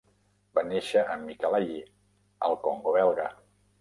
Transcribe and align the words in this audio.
Va 0.59 0.61
néixer 0.69 1.03
a 1.03 1.17
Mikalayi, 1.25 1.77
al 2.49 2.59
Congo 2.67 2.95
belga. 2.97 3.29